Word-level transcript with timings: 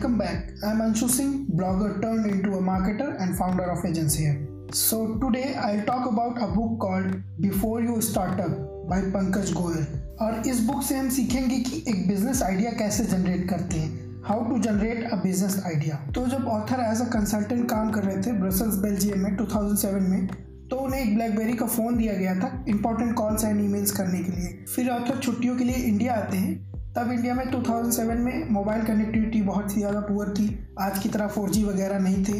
Welcome 0.00 0.16
back. 0.16 0.52
I'm 0.64 0.78
Anshu 0.78 1.10
Singh, 1.10 1.46
blogger 1.48 2.00
turned 2.00 2.24
into 2.24 2.54
a 2.54 2.58
marketer 2.58 3.20
and 3.20 3.36
founder 3.36 3.64
of 3.64 3.84
agency. 3.84 4.34
So 4.72 5.18
today 5.18 5.56
I'll 5.56 5.84
talk 5.84 6.08
about 6.08 6.38
a 6.38 6.46
book 6.46 6.80
called 6.80 7.18
Before 7.38 7.82
You 7.82 8.00
Start 8.00 8.40
Up 8.40 8.54
by 8.88 9.00
Pankaj 9.16 9.52
Goyal. 9.52 9.84
और 10.20 10.48
इस 10.48 10.60
book 10.66 10.82
से 10.82 10.96
हम 10.96 11.10
सीखेंगे 11.10 11.58
कि 11.58 11.82
एक 11.88 12.06
business 12.08 12.42
idea 12.42 12.70
कैसे 12.78 13.04
generate 13.04 13.48
करते 13.50 13.78
हैं 13.78 14.22
how 14.24 14.48
to 14.48 14.58
generate 14.68 15.04
a 15.04 15.16
business 15.22 15.62
idea 15.66 15.96
तो 16.14 16.26
जब 16.28 16.48
ऑथर 16.48 16.80
एज 16.84 17.00
अ 17.00 17.08
कंसल्टेंट 17.12 17.68
काम 17.70 17.90
कर 17.90 18.04
रहे 18.04 18.16
थे 18.22 18.32
ब्रसल्स 18.40 18.78
बेल्जियम 18.82 19.22
में 19.24 19.36
2007 19.36 20.08
में 20.08 20.26
तो 20.70 20.76
उन्हें 20.78 21.00
एक 21.00 21.14
ब्लैकबेरी 21.14 21.54
का 21.54 21.66
फ़ोन 21.66 21.96
दिया 21.96 22.14
गया 22.14 22.34
था 22.40 22.52
इंपॉर्टेंट 22.68 23.14
कॉल्स 23.16 23.44
एंड 23.44 23.60
ईमेल्स 23.60 23.92
करने 23.92 24.22
के 24.24 24.32
लिए 24.32 24.64
फिर 24.74 24.90
ऑथर 24.90 25.20
छुट्टियों 25.20 25.56
के 25.56 25.64
लिए 25.64 25.84
इंडिया 25.86 26.14
आते 26.14 26.36
हैं 26.36 26.69
तब 27.00 27.12
इंडिया 27.12 27.34
में 27.34 27.50
2007 27.50 28.16
में 28.16 28.50
मोबाइल 28.50 28.82
कनेक्टिविटी 28.82 29.42
बहुत 29.42 29.70
ही 29.70 29.80
ज़्यादा 29.80 30.00
पुअर 30.00 30.30
थी। 30.30 30.74
आज 30.80 30.98
की 30.98 31.08
तरह 31.08 31.28
4G 31.28 31.62
वगैरह 31.64 31.98
नहीं 31.98 32.24
थे। 32.24 32.38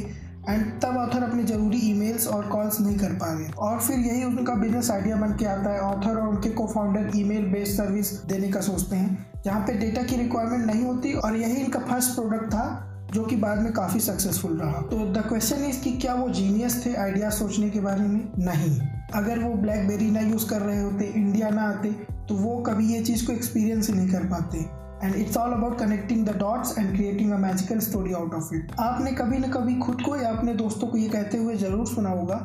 एंड 0.48 0.80
तब 0.80 0.96
ऑथर 0.96 1.22
अपने 1.22 1.44
ज़रूरी 1.44 1.78
ईमेल्स 1.78 2.26
और 2.28 2.46
कॉल्स 2.46 2.80
नहीं 2.80 2.98
कर 2.98 3.12
पा 3.12 3.32
रहे। 3.32 3.48
और 3.58 3.78
फिर 3.80 3.98
यही 3.98 4.24
उनका 4.24 4.54
बिज़नेस 4.54 4.90
आइडिया 4.90 5.16
बन 5.16 5.32
के 5.32 5.46
आता 5.46 5.70
है। 5.70 5.80
ऑथर 5.80 6.16
और 6.16 6.28
उनके 6.28 6.50
को 6.50 6.66
फाउंडर 6.66 7.10
ईमेल 7.16 7.46
बेस्ड 7.46 7.72
सर्विस 7.76 8.12
देने 8.12 8.48
का 8.48 8.60
सोचते 8.60 8.96
हैं। 8.96 9.42
जहाँ 9.44 9.60
पे 9.60 9.72
डेटा 9.72 10.02
की 10.02 10.16
रिक्वायरमेंट 10.16 10.66
नहीं 10.66 10.84
होती 10.84 11.12
और 11.12 11.36
यही 11.36 11.56
इनका 11.56 11.80
फ़र्स्ट 11.80 12.14
प्रोडक्ट 12.14 12.46
था, 12.46 12.86
जो 13.14 13.24
कि 13.24 13.36
बाद 13.36 13.58
में 13.58 13.72
काफ़ी 13.72 14.00
सक्सेसफुल 14.00 14.56
रहा। 14.56 14.72
तो 14.72 15.12
द 15.12 15.24
क्वेश्चन 15.28 15.64
इज़ 15.64 15.80
कि 15.80 15.92
क्या 15.92 16.14
वो 16.14 16.28
जीनियस 16.28 16.86
थे 16.86 16.94
आइडिया 16.94 17.30
सोचने 17.30 17.70
के 17.70 17.80
बारे 17.80 18.00
में? 18.00 18.32
नहीं। 18.38 18.80
अगर 19.14 19.38
वो 19.38 19.54
ब्लैकबेरी 19.54 20.10
ना 20.10 20.20
यूज़ 20.20 20.48
कर 20.48 20.60
रहे 20.60 20.82
होते 20.82 21.04
इंडिया 21.04 21.50
ना 21.50 21.62
आते 21.62 22.19
तो 22.30 22.34
वो 22.36 22.56
कभी 22.62 22.92
ये 22.92 23.00
चीज़ 23.04 23.26
को 23.26 23.32
एक्सपीरियंस 23.32 23.88
ही 23.88 23.94
नहीं 23.94 24.08
कर 24.08 24.24
पाते। 24.24 24.58
And 25.06 25.14
it's 25.14 25.36
all 25.36 25.52
about 25.52 25.78
connecting 25.78 26.26
the 26.26 26.36
dots 26.38 26.74
and 26.78 26.94
creating 26.96 27.32
a 27.32 27.36
magical 27.36 27.78
story 27.78 28.12
out 28.12 28.34
of 28.34 28.54
it 28.54 28.72
आपने 28.80 29.12
कभी 29.12 29.38
ना 29.38 29.48
कभी 29.48 29.74
खुद 29.74 30.02
को 30.02 30.16
या 30.16 30.28
अपने 30.28 30.54
दोस्तों 30.54 30.88
को 30.88 30.98
ये 30.98 31.08
कहते 31.08 31.38
हुए 31.38 31.54
ज़रूर 31.56 31.86
सुना 31.86 32.10
होगा 32.10 32.36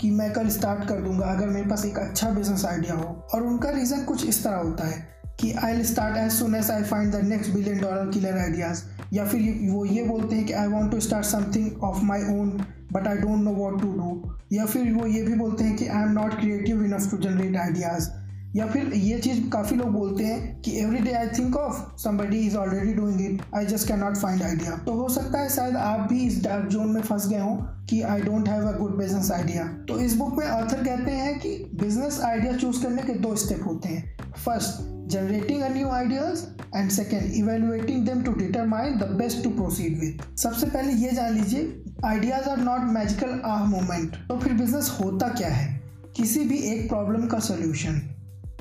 कि 0.00 0.10
मैं 0.10 0.30
कल 0.32 0.48
स्टार्ट 0.48 0.84
कर 0.88 1.00
दूँगा 1.00 1.26
अगर 1.26 1.48
मेरे 1.48 1.68
पास 1.70 1.84
एक 1.84 1.98
अच्छा 1.98 2.30
बिज़नेस 2.30 2.64
आइडिया 2.64 2.94
हो। 2.94 3.06
और 3.34 3.42
उनका 3.42 3.70
रीज़न 3.70 4.04
कुछ 4.04 4.26
इस 4.26 4.42
तरह 4.44 4.56
होता 4.56 4.88
है 4.88 5.08
कि 5.40 5.52
I 5.54 5.72
will 5.72 5.84
start 5.84 6.16
as 6.16 6.30
soon 6.32 6.54
as 6.54 6.70
I 6.70 6.82
find 6.82 7.12
the 7.12 7.24
next 7.24 7.54
billion 7.54 7.80
dollar 7.80 8.10
killer 8.10 8.38
ideas 8.38 8.82
या 9.12 9.24
फिर 9.24 9.70
वो 9.70 9.84
ये 9.84 10.04
बोलते 10.04 10.36
हैं 10.36 10.44
कि 10.46 10.52
I 10.52 10.66
want 10.66 10.92
to 10.92 11.00
start 11.00 11.26
something 11.26 11.82
of 11.82 12.04
my 12.04 12.22
own 12.38 12.50
but 12.92 13.06
I 13.06 13.16
don't 13.16 13.44
know 13.44 13.50
what 13.54 13.80
to 13.82 13.92
do 13.92 14.38
या 14.52 14.64
फिर 14.66 14.92
वो 14.92 15.06
ये 15.06 15.22
भी 15.22 15.34
बोलते 15.34 15.64
हैं 15.64 15.76
कि 15.76 15.86
I 15.86 16.02
am 16.02 16.12
not 16.12 16.38
creative 16.40 16.84
enough 16.84 17.10
to 17.10 17.16
generate 17.16 17.56
ideas 17.56 18.08
या 18.56 18.66
फिर 18.66 18.92
ये 18.94 19.18
चीज़ 19.18 19.48
काफ़ी 19.50 19.76
लोग 19.76 19.88
बोलते 19.88 20.24
हैं 20.24 20.60
कि 20.62 20.78
every 20.80 20.98
day 20.98 21.12
I 21.12 21.26
think 21.28 21.56
of 21.56 22.02
somebody 22.02 22.38
is 22.38 22.56
already 22.56 22.94
doing 22.94 23.20
it 23.20 23.42
I 23.56 23.66
just 23.66 23.88
can 23.88 23.98
not 23.98 24.16
find 24.16 24.42
idea 24.42 24.76
तो 24.76 24.92
हो 24.92 25.08
सकता 25.08 25.38
है 25.38 25.48
शायद 25.48 25.76
आप 25.76 26.08
भी 26.12 26.20
इस 26.26 26.42
डार्क 26.44 26.68
जोन 26.68 26.88
में 26.88 27.00
फंस 27.00 27.28
गए 27.28 27.40
हो 27.40 27.56
कि 27.90 28.00
I 28.02 28.20
don't 28.20 28.48
have 28.48 28.66
a 28.68 28.76
good 28.78 28.96
business 28.98 29.30
idea 29.32 29.64
तो 29.88 29.98
इस 29.98 30.16
बुक 30.16 30.38
में 30.38 30.46
ऑथर 30.46 30.84
कहते 30.84 31.10
हैं 31.10 31.38
कि 31.38 31.70
बिज़नेस 31.74 32.20
आइडिया 32.20 32.52
चूज़ 32.52 32.82
करने 32.82 33.02
के 33.02 33.12
दो 33.12 33.34
स्टेप 33.36 33.66
होते 33.66 33.88
हैं. 33.88 34.16
First 34.44 34.82
generating 35.10 35.62
a 35.62 35.68
new 35.68 35.88
ideas 35.88 36.44
and 36.76 36.90
second 36.90 37.32
evaluating 37.32 38.06
them 38.06 38.22
to 38.22 38.32
determine 38.32 38.98
the 38.98 39.02
best 39.18 39.42
to 39.44 39.50
proceed 39.50 39.98
with 40.00 40.22
सबसे 40.36 40.66
पहले 40.66 40.92
ये 40.92 41.10
जान 41.10 41.34
लीजिए 41.34 41.82
ideas 42.04 42.48
are 42.48 42.58
not 42.58 42.80
magical 42.80 43.40
ah 43.44 43.64
moment 43.64 44.16
तो 44.28 44.38
फिर 44.38 44.52
बिज़नेस 44.52 44.96
होता 45.00 45.28
क्या 45.28 45.48
है? 45.48 45.80
किसी 46.16 46.44
भी 46.44 46.56
एक 46.56 46.88
प्रॉब्लम 46.88 47.26
का 47.26 47.38
सोल्यूशन 47.38 48.00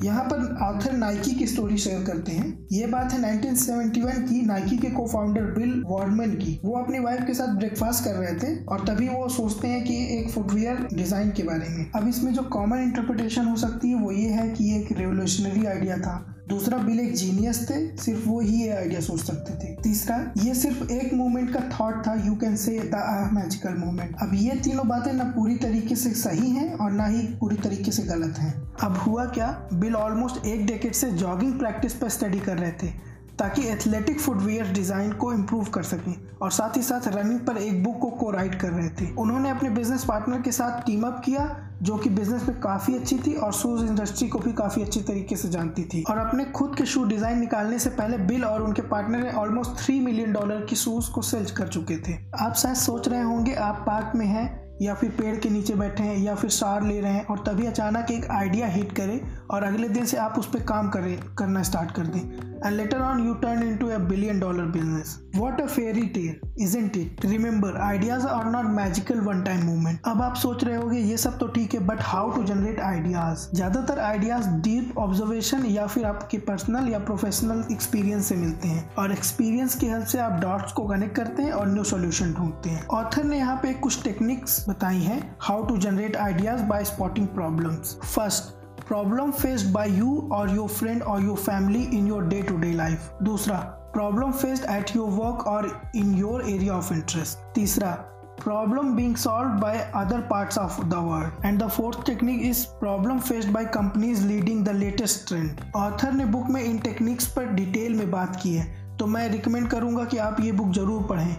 यहाँ 0.04 0.24
पर 0.24 0.58
ऑथर 0.64 0.94
नाइकी 0.94 1.32
की 1.32 1.48
स्टोरी 1.48 1.78
शेयर 1.78 2.04
करते 2.04 2.32
हैं। 2.32 2.68
ये 2.72 2.88
बात 2.88 3.14
है 3.14 3.20
1971 3.20 4.22
की, 4.22 4.42
नाइकी 4.42 4.78
के 4.78 4.90
को 4.90 5.06
फाउंडर 5.08 5.42
बिल 5.52 5.84
वॉर्डमेन 5.88 6.36
की। 6.36 6.60
वो 6.66 6.78
अपनी 6.78 7.00
वाइफ 7.00 7.24
के 7.28 7.34
साथ 7.34 7.56
ब्रेकफास्ट 7.56 8.04
कर 8.04 8.16
रहे 8.16 8.34
थे 8.34 8.56
और 8.66 8.86
तभी 8.86 9.08
वो 9.08 9.28
सोचते 9.30 9.68
हैं 9.68 9.84
कि 9.84 9.96
एक 10.18 10.30
फुटवेयर 10.30 10.88
डिज़ाइन 10.94 11.32
के 11.32 11.44
बारे 11.44 11.70
में। 11.70 11.92
अब 11.92 12.08
इसमें 12.08 12.34
जो 12.34 12.44
कॉमन 12.50 12.78
इंटरप्रिटेशन 12.78 13.46
हो 13.46 13.56
सकती 13.56 13.90
है, 13.90 13.96
वो 13.96 14.12
ये 14.12 14.30
है 14.30 14.50
कि 14.50 14.76
एक 14.76 14.92
रेवोल्यूशनरी 14.92 15.66
आइडिया 15.66 15.98
था। 15.98 16.36
दूसरा 16.50 16.78
बिल 16.78 17.00
एक 17.00 17.14
जीनियस 17.16 17.60
थे, 17.70 17.76
सिर्फ़ 17.98 18.28
वो 18.28 18.40
ही 18.40 18.62
ये 18.62 18.70
आइडिया 18.70 19.00
सोच 19.00 19.20
सकते 19.20 19.54
थे। 19.54 19.76
तीसरा, 19.84 20.16
ये 20.38 20.54
सिर्फ़ 20.54 20.92
एक 20.92 21.14
मोमेंट 21.14 21.52
का 21.54 21.60
थॉट 21.70 22.08
था 22.08 22.14
you 22.26 22.36
can 22.36 22.56
say 22.56 22.78
the 22.94 23.30
magical 23.34 23.74
moment 23.74 24.16
अब 24.22 24.32
ये 24.34 24.56
तीनों 24.56 24.88
बातें 24.88 25.12
ना 25.14 25.24
पूरी 25.24 25.56
तरीके 25.56 25.96
से 25.96 26.10
सही 26.12 26.50
हैं 26.50 26.74
और 26.74 26.92
ना 26.92 27.06
ही 27.06 27.22
पूरी 27.36 27.56
तरीके 27.56 27.92
से 27.92 28.04
गलत 28.04 28.40
हैं। 28.40 28.54
अब 28.84 28.98
हुआ 28.98 29.26
क्या? 29.26 29.70
बिल 29.74 29.96
ऑलमोस्ट 29.96 30.46
एक 30.46 30.66
डेकेट 30.66 30.96
से 30.96 31.12
जॉगिंग 31.12 31.54
प्रैक्टिस 31.60 31.94
पर 31.94 32.10
स्टडी 32.10 32.40
कर 32.40 32.58
रहे 32.58 32.72
थे। 32.84 33.09
ताकि 33.40 33.68
एथलेटिक 33.68 34.20
फुटवेयर 34.20 34.72
डिज़ाइन 34.74 35.12
को 35.14 35.32
इम्प्रूव 35.34 35.66
कर 35.66 35.84
सकें 35.84 36.14
और 36.42 36.52
साथ 36.52 36.78
ही 36.78 36.82
साथ 36.84 37.08
रनिंग 37.08 37.40
पर 37.40 37.58
एक 37.58 37.84
बुक 37.84 38.00
को 38.00 38.10
को 38.10 38.30
राइट 38.32 38.56
कर 38.56 38.70
रहे 38.70 38.90
थे। 38.92 39.10
उन्होंने 39.16 39.50
अपने 39.50 39.70
बिज़नेस 39.70 40.04
पार्टनर 40.06 40.42
के 40.42 40.52
साथ 40.52 40.82
टीम 40.86 41.04
अप 41.04 41.22
किया, 41.26 41.48
जो 41.82 41.98
कि 41.98 42.10
बिज़नेस 42.10 42.48
में 42.48 42.60
काफ़ी 42.60 42.96
अच्छी 42.96 43.18
थी 43.18 43.34
और 43.34 43.54
शूज़ 43.54 43.86
इंडस्ट्री 43.86 44.28
को 44.28 44.40
भी 44.40 44.54
काफ़ी 44.54 44.82
अच्छी 44.84 45.02
तरीके 45.02 45.36
से 45.36 45.50
जानती 45.50 45.84
थी। 45.84 46.04
और 46.10 46.18
अपने 46.18 46.46
खुद 46.46 46.76
के 46.76 46.86
शू 46.86 47.04
डिज़ाइन 47.06 47.40
निकालने 47.40 47.80
से 47.80 47.90
पहले 47.92 48.18
बिल 48.20 48.46
और 48.46 48.62
उनके 48.62 48.82
पार्टनर 48.90 49.24
ने 49.24 49.32
ऑलमोस्ट 49.34 49.78
थ्री 49.78 50.00
मिलियन 50.00 50.34
डॉलर 50.34 50.66
की 50.66 50.76
शूज़ 50.76 51.12
को 51.12 51.22
सेल 51.22 51.46
कर 51.58 51.68
चुके 51.68 51.98
थे। 51.98 52.18
आप 52.40 52.56
शायद 52.56 52.76
सोच 52.78 53.08
रहे 53.08 53.22
होंगे, 53.22 53.54
आप 53.54 53.84
पार्क 53.88 54.12
में 54.16 54.26
हैं 54.26 54.59
या 54.82 54.94
फिर 54.94 55.10
पेड़ 55.12 55.36
के 55.38 55.50
नीचे 55.50 55.76
बैठे 55.76 56.04
हैं 56.04 56.18
या 56.18 56.36
फिर 56.36 56.50
सार 56.52 56.84
ले 56.84 57.00
रहे 57.02 57.14
हैं 57.14 57.26
और 57.26 57.44
तभी 57.48 57.66
अचानक 57.68 58.12
एक 58.12 58.30
आइडिया 58.32 58.68
हिट 58.68 58.92
करे 58.92 59.22
और 59.52 59.64
अगले 59.64 59.90
दिन 59.90 60.06
से 60.06 60.18
आप 60.18 60.40
उस 60.40 60.52
पर 60.54 60.64
काम 60.66 60.90
करें 60.90 61.18
करना 61.38 61.64
स्टार्ट 61.64 61.92
कर 61.92 62.08
दें 62.08 62.50
and 62.62 62.78
later 62.78 63.02
on 63.02 63.24
you 63.24 63.38
turn 63.42 63.62
into 63.62 63.90
a 63.90 64.00
billion 64.00 64.40
dollar 64.40 64.66
business. 64.66 65.20
What 65.34 65.60
a 65.62 65.68
fairy 65.68 66.10
tale, 66.10 66.36
isn't 66.58 66.96
it? 66.96 67.24
Remember, 67.24 67.78
ideas 67.78 68.26
are 68.26 68.50
not 68.52 68.72
magical 68.72 69.22
one 69.22 69.44
time 69.44 69.64
movement. 69.64 70.00
अब 70.08 70.22
आप 70.22 70.36
सोच 70.36 70.64
रहे 70.64 70.76
होगे 70.76 71.00
ये 71.00 71.18
सब 71.18 71.38
तो 71.40 71.48
ठीक 71.48 71.74
है 71.74 71.80
but 71.88 72.02
how 72.04 72.32
to 72.32 72.44
generate 72.44 72.80
ideas 72.82 73.48
ज़्यादातर 73.56 74.00
आइडियाज़ 74.00 74.48
डीप 74.62 74.98
ऑब्जर्वेशन 74.98 75.66
या 75.68 75.86
फिर 75.88 76.06
आपके 76.06 76.38
पर्सनल 76.50 76.90
या 76.92 77.00
प्रोफेशनल 77.02 77.64
एक्सपीरियंस 77.72 78.28
से 78.30 78.36
मिलते 78.36 78.68
हैं 78.68 78.90
और 78.96 79.12
एक्सपीरियंस 79.12 79.76
की 79.76 79.88
हेल्प 79.88 80.06
से 80.08 80.20
आप 80.20 80.40
डॉट्स 80.42 80.74
को 80.74 80.88
कनेक्ट 80.88 81.16
करते 81.16 81.44
हैं 81.44 81.52
और 81.52 81.68
न्यू 81.70 81.84
सोल्यूशन 81.86 82.34
ढूंढते 82.34 82.70
हैं 82.70 82.86
ऑथर 82.94 83.24
ने 83.24 83.38
यहाँ 83.38 83.56
पे 83.64 83.74
कुछ 83.80 84.04
टेक्निक्स 84.04 84.64
बताई 84.70 85.02
हैं 85.02 85.22
how 85.42 85.66
to 85.66 85.78
generate 85.78 86.16
ideas 86.18 86.64
by 86.66 86.84
spotting 86.86 87.28
problems 87.28 87.96
first 88.06 88.58
problem 88.88 89.32
faced 89.32 89.72
by 89.74 89.98
you 89.98 90.18
और 90.34 90.56
योर 90.56 90.70
फ्रेंड 90.70 91.04
और 91.04 91.24
your 91.24 91.38
family 91.38 91.84
in 91.98 92.08
your 92.08 92.26
day 92.28 92.42
to 92.42 92.58
day 92.58 92.72
life 92.74 93.12
दूसरा 93.24 93.58
problem 93.94 94.32
faced 94.32 94.70
at 94.70 94.96
your 94.96 95.10
work 95.12 95.48
और 95.48 95.72
in 95.96 96.14
your 96.18 96.50
area 96.50 96.74
of 96.74 96.94
interest 96.94 97.54
तीसरा 97.56 97.98
problem 98.42 98.96
being 98.96 99.16
solved 99.16 99.60
by 99.62 99.72
other 99.94 100.22
parts 100.22 100.58
of 100.58 100.76
the 100.90 101.00
world. 101.02 101.32
And 101.44 101.60
the 101.60 101.68
fourth 101.70 102.04
technique 102.06 102.42
is 102.42 102.66
problem 102.82 103.20
faced 103.20 103.52
by 103.54 103.66
companies 103.66 104.26
leading 104.26 104.64
the 104.64 104.74
latest 104.74 105.28
trend. 105.28 105.62
Author 105.76 106.14
ने 106.14 106.26
book 106.26 106.48
में 106.50 106.62
इन 106.64 106.78
techniques 106.80 107.28
पर 107.34 107.52
detail 107.54 107.96
में 107.96 108.10
बात 108.12 108.40
की 108.44 108.54
है। 108.56 108.68
तो 108.98 109.08
मैं 109.08 109.28
रिकमेंड 109.30 109.68
करूँगा 109.70 110.06
कि 110.06 110.18
आप 110.18 110.40
ये 110.42 110.52
बुक 110.52 110.72
ज़रूर 110.74 111.04
पढ़ें 111.10 111.36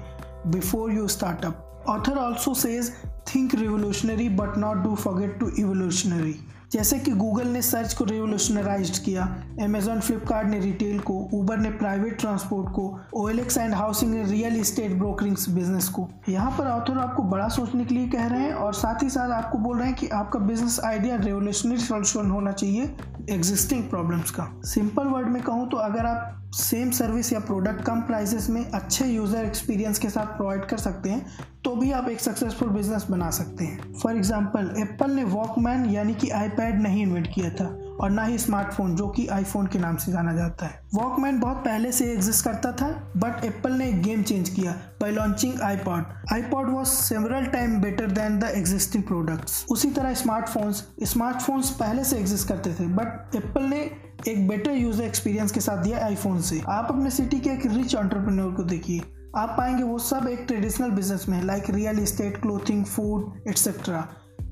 before 0.53 0.93
you 0.93 1.09
startup 1.09 1.70
author 1.89 2.19
also 2.19 2.55
says 2.55 2.93
think 3.35 3.55
revolutionary 3.55 4.29
but 4.29 4.57
not 4.59 4.77
do 4.77 4.95
forget 4.95 5.39
to 5.41 5.49
evolutionary 5.59 6.35
जैसे 6.73 6.99
कि 6.99 7.11
गूगल 7.11 7.47
ने 7.47 7.61
सर्च 7.63 7.95
को 7.95 8.05
रेवोल्यूशनराइज 8.05 8.99
किया 8.99 9.23
अमेजोन 9.63 10.01
फ्लिपकार्ट 10.01 10.49
ने 10.49 10.59
रिटेल 10.61 10.99
को 11.01 11.15
ऊबर 11.35 11.59
ने 11.59 11.71
प्राइवेट 11.71 12.19
ट्रांसपोर्ट 12.19 12.69
को 12.69 12.85
ओ 13.15 13.29
एंड 13.29 13.75
हाउसिंग 13.75 14.13
ने 14.15 14.23
रियल 14.25 14.57
इस्टेट 14.57 14.93
ब्रोकरिंग 14.99 15.37
बिज़नेस 15.55 15.89
को। 15.89 16.09
यहाँ 16.29 16.51
पर 16.59 16.67
ऑथर 16.67 16.99
आपको 16.99 17.23
बड़ा 17.23 17.49
सोचने 17.49 17.85
के 17.85 17.95
लिए 17.95 18.09
कह 18.09 18.27
रहे 18.27 18.43
हैं 18.43 18.53
और 18.55 18.75
साथ 18.75 19.03
ही 19.03 19.11
साथ 19.11 19.31
आपको 19.31 19.59
बोल 19.59 19.79
रहे 19.79 19.87
हैं 19.87 19.97
कि 19.97 20.09
आपका 20.09 20.39
बिज़नेस 20.39 20.81
आइडिया 20.85 21.17
रेवोल्यूशनरी 21.17 21.79
सोल्यूशन 21.79 22.31
होना 22.31 22.53
चाहिए 22.53 22.95
एग्जिस्टिंग 23.31 23.83
प्रॉब्लम्स 23.91 24.31
का। 24.31 24.51
सिंपल 24.65 25.07
वर्ड 25.07 25.29
में 25.29 25.43
कहूँ 25.43 25.69
तो 25.71 25.77
अगर 25.77 26.07
आप 26.07 26.37
सेम 26.55 26.91
सर्विस 26.91 27.33
या 27.33 27.41
प्रोडक्ट 27.41 27.85
कम 27.85 28.01
प्राइसेस 28.01 28.49
में 28.51 28.65
अच्छे 28.65 29.07
यूज़र 29.07 29.45
एक्सपीरियंस 29.45 29.99
के 29.99 30.09
साथ 30.11 30.37
प्रोवाइड 30.37 30.65
कर 30.65 30.79
सकते 30.79 31.11
हैं 31.11 31.27
तो 31.71 31.75
भी 31.77 31.91
आप 31.93 32.09
एक 32.09 32.21
सक्सेसफुल 32.21 32.69
बिज़नेस 32.69 33.05
बना 33.11 33.29
सकते 33.31 33.65
हैं। 33.65 33.93
फॉर 33.95 34.17
एग्ज़ाम्पल 34.17 34.73
एप्पल 34.79 35.11
ने 35.11 35.25
वॉकमैन 35.25 35.85
यानी 35.87 36.15
कि 36.15 36.31
आईपैड 36.31 36.81
नहीं 36.83 37.03
इन्वेंट 37.03 37.27
किया 37.35 37.51
था 37.51 37.67
और 38.01 38.11
ना 38.11 38.23
ही 38.25 38.39
स्मार्टफ़ोन 38.39 38.97
जो 38.97 39.07
कि 39.09 39.27
आईफोन 39.29 39.67
के 39.67 39.79
नाम 39.79 39.97
से 39.97 40.13
जाना 40.13 40.33
जाता 40.35 40.67
है। 40.67 40.81
वॉकमैन 40.95 41.39
बहुत 41.41 41.57
पहले 41.57 41.93
से 41.93 42.11
एग्जिस्ट 42.13 42.45
करता 42.45 42.73
था 42.73 42.89
बट 43.17 43.45
एप्पल 43.45 43.73
ने 43.73 43.89
एक 43.89 44.03
गेम 44.03 44.23
चेंज 44.23 44.49
किया 44.49 44.73
by 45.01 45.11
launching 45.11 45.61
iPod 45.61 46.05
iPod 46.33 46.71
was 46.71 46.89
several 46.89 47.47
time 47.53 47.81
better 47.81 48.11
than 48.11 48.39
the 48.39 48.51
existing 48.55 49.05
products 49.05 49.65
उसी 49.71 49.91
तरह 49.91 50.15
स्मार्टफोन्स 50.15 50.85
स्मार्टफोन्स 51.05 51.71
पहले 51.77 52.05
से 52.05 52.19
एग्जिस्ट 52.19 52.49
करते 52.49 52.75
थे 52.75 52.87
बट 52.97 53.37
एप्पल 53.37 53.63
ने 53.65 53.81
एक 54.29 54.47
बेटर 54.49 54.73
यूज़र 54.73 55.05
एक्सपीरियंस 55.05 55.53
के 55.53 55.61
साथ 55.61 55.83
दिया 55.85 56.05
आईफोन 56.07 56.41
से। 56.43 56.61
आप 56.69 56.89
अपने 56.91 57.11
सिटी 57.11 57.41
के 57.41 57.51
एक 57.51 57.67
रिच 57.67 57.97
ऑन्टरप्रेन्योर 57.97 58.53
को 58.55 58.63
देखिए। 58.65 59.01
आप 59.37 59.49
पाएँगे 59.59 59.83
वो 59.83 59.99
सब 59.99 60.27
एक 60.29 60.45
ट्रेडिशनल 60.47 60.91
बिज़नेस 60.91 61.29
में 61.29 61.43
like 61.43 61.69
real 61.71 61.99
estate 61.99 62.41
clothing 62.43 62.85
food 62.85 63.49
etcetera 63.49 64.07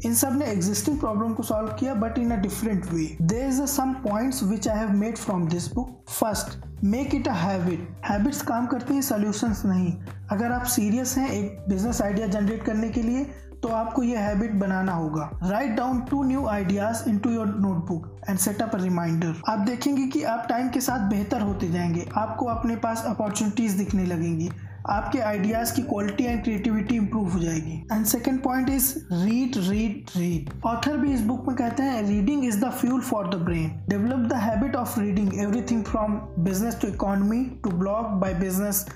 इन 0.07 0.15
सबने 0.15 0.47
एग्जिस्टिंग 0.47 0.99
प्रॉब्लम 1.01 1.33
को 1.35 1.43
सॉल्व 1.43 1.69
किया 1.79 1.95
but 1.95 2.19
in 2.19 2.31
a 2.31 2.37
different 2.41 2.85
way 2.93 3.07
there 3.23 3.47
is 3.47 3.61
some 3.67 3.95
points 4.05 4.43
which 4.43 4.69
I 4.69 4.79
have 4.79 4.91
made 4.97 5.17
from 5.19 5.49
this 5.49 5.67
book 5.75 5.89
first 6.11 6.85
make 6.85 7.15
it 7.15 7.29
a 7.29 7.33
habit 7.33 7.89
habits 8.07 8.43
काम 8.43 8.67
करते 8.67 8.95
हैं 8.95 9.03
solutions 9.03 9.63
नहीं. 9.67 9.93
अगर 10.31 10.53
आप 10.53 10.65
serious 10.67 11.17
हैं 11.19 11.29
एक 11.31 11.65
बिज़नेस 11.69 12.03
आइडिया 12.03 12.27
जनरेट 12.27 12.65
करने 12.65 12.91
के 12.91 13.03
लिए 13.03 13.25
तो 13.63 13.69
आपको 13.69 14.03
ये 14.03 14.17
हैबिट 14.17 14.53
बनाना 14.55 14.93
होगा. 14.93 15.31
Write 15.43 15.71
down 15.77 16.01
two 16.11 16.23
new 16.25 16.47
ideas 16.47 17.09
into 17.19 17.31
your 17.31 17.47
notebook 17.47 18.21
and 18.29 18.39
setup 18.39 18.77
reminder 18.77 19.43
आप 19.49 19.67
देखेंगे 19.67 20.07
कि 20.07 20.23
आप 20.23 20.47
टाइम 20.49 20.69
के 20.69 20.81
साथ 20.81 21.11
बेहतर 21.11 21.41
होते 21.43 21.71
जाएँगे. 21.71 22.09
आपको 22.17 22.47
अपने 22.47 22.77
पास 22.77 23.05
अपॉर्चुनिटीज़ 23.07 23.77
दिखने 23.79 24.07
लगेंगी. 24.07 24.51
आपके 24.91 25.19
आइडियाज़ 25.21 25.75
की 25.75 25.83
क्वालिटी 25.83 26.25
एंड 26.25 26.43
क्रिएटिविटी 26.45 26.97
इंप्रूव 26.97 27.29
हो 27.33 27.39
जाएगी. 27.39 27.73
And 27.93 28.05
second 28.07 28.43
point 28.43 28.69
is 28.71 28.95
read 29.13 29.57
read 29.69 30.11
read 30.17 30.51
author 30.67 30.97
भी 30.97 31.13
इस 31.15 31.21
बुक 31.21 31.49
में 31.49 31.57
कहते 31.57 31.83
हैं 31.83 32.03
reading 32.09 32.45
is 32.45 32.61
the 32.65 32.71
fuel 32.71 33.01
for 33.01 33.29
the 33.35 33.43
brain 33.43 33.69
develop 33.89 34.29
the 34.31 34.41
habit 34.43 34.77
of 34.77 34.99
reading 35.01 35.39
everything 35.41 35.85
from 35.85 36.21
business 36.45 36.81
to 36.83 36.89
economy 36.89 37.45
to 37.65 37.71
blog 37.71 38.19
by 38.21 38.35
business 38.35 38.87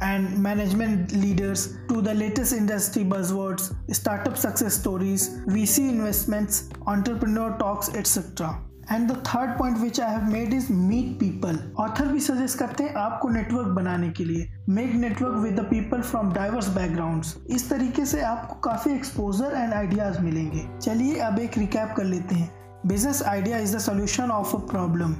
and 0.00 0.38
management 0.38 1.12
leaders 1.12 1.76
to 1.88 2.00
the 2.00 2.14
latest 2.14 2.54
industry 2.54 3.04
buzzwords, 3.04 3.74
startup 3.94 4.38
success 4.38 4.74
stories, 4.74 5.28
VC 5.46 5.88
investments, 5.90 6.70
entrepreneur 6.86 7.56
talks, 7.58 7.94
etc. 7.94 8.71
And 8.92 9.10
the 9.10 9.16
third 9.26 9.50
point 9.58 9.78
which 9.78 10.00
I 10.00 10.10
have 10.10 10.24
made 10.30 10.52
is 10.54 10.72
meet 10.72 11.18
people 11.20 11.58
author 11.80 12.06
भी 12.06 12.20
suggest 12.20 12.58
करते 12.58 12.84
हैं 12.84 12.94
आपको 12.96 13.28
network 13.28 13.68
बनाने 13.76 14.08
के 14.10 14.24
लिए। 14.24 14.48
Make 14.68 14.94
network 14.94 15.36
with 15.36 15.54
the 15.60 15.64
people 15.66 16.00
from 16.02 16.32
diverse 16.32 16.68
backgrounds 16.74 17.36
इस 17.50 17.68
तरीके 17.70 18.04
से 18.06 18.22
आपको 18.22 18.54
काफ़ी 18.64 18.94
एक्सपोजर 18.94 19.54
एंड 19.56 19.72
आइडियाज़ 19.74 20.20
मिलेंगे। 20.22 20.66
चलिए 20.78 21.20
अब 21.20 21.38
एक 21.38 21.58
रिकैप 21.58 21.94
कर 21.96 22.04
लेते 22.04 22.34
हैं। 22.34 22.50
Business 22.86 23.22
idea 23.22 23.58
is 23.58 23.76
the 23.76 23.78
solution 23.80 24.30
of 24.30 24.56
a 24.56 24.60
problem 24.70 25.14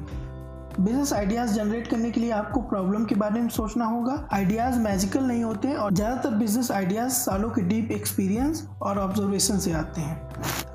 business 0.81 1.13
ideas 1.13 1.53
generate 1.55 1.89
करने 1.89 2.11
के 2.11 2.21
लिए 2.21 2.31
आपको 2.33 2.61
प्रॉब्लम 2.61 3.05
के 3.05 3.15
बारे 3.15 3.41
में 3.41 3.49
सोचना 3.49 3.85
होगा। 3.85 4.15
आइडियाज़ 4.33 4.79
मैजिकल 4.81 5.25
नहीं 5.25 5.43
होते 5.45 5.73
और 5.75 5.95
ज़्यादातर 5.95 6.35
बिज़नेस 6.37 6.71
आइडियाज़ 6.73 7.13
सालों 7.15 7.51
के 7.51 7.63
डीप 7.63 7.91
एक्सपीरियंस 7.93 8.67
और 8.83 8.99
ऑब्जर्वेशन 8.99 9.59
से 9.59 9.73
आते 9.73 10.01
हैं। 10.01 10.21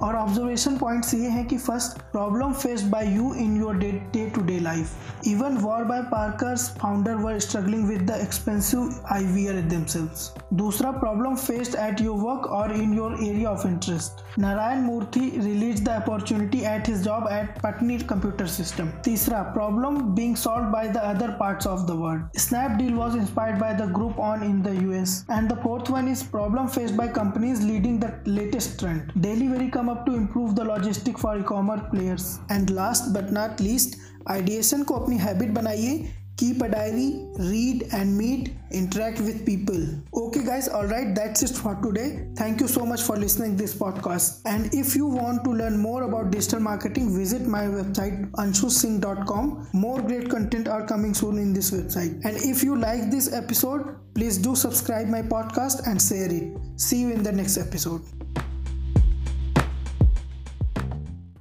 और 0.01 0.15
ऑब्जर्वेशन 0.15 0.77
पॉइंट्स 0.77 1.13
ये 1.13 1.29
हैं 1.29 1.45
कि 1.47 1.57
first 1.57 1.97
problem 2.11 2.51
faced 2.53 2.89
by 2.89 3.07
you 3.07 3.33
in 3.35 3.55
your 3.57 3.77
day 3.77 3.91
day 4.13 4.29
to 4.29 4.41
day 4.41 4.59
life 4.59 5.27
even 5.27 5.57
Warby 5.83 6.01
Parker's 6.11 6.69
founder 6.77 7.15
were 7.15 7.39
struggling 7.39 7.87
with 7.87 8.01
the 8.09 8.17
expensive 8.21 8.89
eyewear 9.27 9.61
themselves 9.69 10.31
दूसरा 10.53 10.91
problem 10.93 11.35
faced 11.37 11.75
at 11.79 12.01
your 12.01 12.17
work 12.19 12.45
और 12.51 12.75
in 12.75 12.93
your 12.93 13.17
area 13.23 13.51
of 13.51 13.67
interest 13.67 14.39
Narayana 14.39 14.81
Murthy 14.81 15.31
release 15.37 15.83
the 15.83 15.89
opportunity 15.91 16.59
at 16.65 16.87
his 16.87 17.01
job 17.03 17.27
at 17.31 17.59
Patni 17.61 17.97
computer 18.09 18.47
system 18.49 18.89
तीसरा 19.05 19.41
problem 19.53 19.99
being 20.15 20.35
solved 20.37 20.71
by 20.71 20.87
the 20.89 20.97
other 21.05 21.31
part 21.39 21.67
of 21.67 21.85
the 21.87 21.97
world 21.99 22.39
Snapdeal 22.39 22.93
was 22.93 23.17
inspired 23.17 23.59
by 23.59 23.73
the 23.75 23.89
group 23.93 24.19
on 24.21 24.43
in 24.43 24.61
the 24.63 24.77
US 24.81 25.17
and 25.31 25.51
the 25.51 25.59
fourth 25.63 25.91
one 25.91 26.07
is 26.07 26.23
problem 26.31 26.67
faced 26.69 26.95
by 26.97 27.07
companies 27.13 27.61
leading 27.63 27.99
the 28.01 28.13
latest 28.27 28.79
trend 28.79 29.11
daily 29.19 29.47
very 29.47 29.67
come 29.69 29.86
come 29.86 29.88
up 29.88 30.06
to 30.06 30.14
improve 30.14 30.54
the 30.56 30.64
logistic 30.64 31.18
for 31.18 31.38
e-commerce 31.38 31.82
players. 31.90 32.40
And 32.48 32.70
last 32.70 33.12
but 33.12 33.32
not 33.32 33.60
least, 33.60 33.96
ideation 34.30 34.84
को 34.84 34.94
अपनी 34.94 35.16
habit 35.18 35.50
बनाइए 35.54 36.12
keep 36.38 36.62
a 36.62 36.68
diary 36.68 37.26
read 37.38 37.82
and 37.92 38.16
meet 38.18 38.54
interact 38.70 39.20
with 39.20 39.44
people 39.44 39.82
okay 40.20 40.42
guys 40.44 40.68
all 40.68 40.86
right 40.86 41.14
that's 41.14 41.42
it 41.42 41.50
for 41.64 41.74
today 41.82 42.26
thank 42.36 42.60
you 42.60 42.66
so 42.66 42.86
much 42.86 43.02
for 43.02 43.16
listening 43.16 43.56
this 43.56 43.74
podcast 43.74 44.40
and 44.46 44.74
if 44.74 44.96
you 44.96 45.06
want 45.06 45.44
to 45.44 45.52
learn 45.52 45.76
more 45.78 46.04
about 46.04 46.30
digital 46.30 46.58
marketing 46.60 47.14
visit 47.16 47.42
my 47.42 47.64
website 47.64 48.30
anshusingh.com 48.44 49.68
more 49.72 50.00
great 50.00 50.30
content 50.30 50.68
are 50.68 50.86
coming 50.86 51.12
soon 51.12 51.38
in 51.38 51.52
this 51.52 51.70
website 51.70 52.24
and 52.24 52.36
if 52.52 52.62
you 52.62 52.76
like 52.76 53.10
this 53.10 53.32
episode 53.32 53.94
please 54.14 54.38
do 54.38 54.56
subscribe 54.56 55.06
my 55.06 55.22
podcast 55.22 55.86
and 55.86 56.00
share 56.00 56.32
it 56.32 56.58
see 56.76 57.00
you 57.02 57.12
in 57.12 57.22
the 57.22 57.32
next 57.32 57.58
episode 57.58 58.02